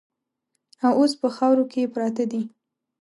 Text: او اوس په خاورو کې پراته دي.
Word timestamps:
او 0.85 0.91
اوس 0.99 1.11
په 1.21 1.27
خاورو 1.35 1.63
کې 1.71 1.91
پراته 1.93 2.23
دي. 2.31 2.41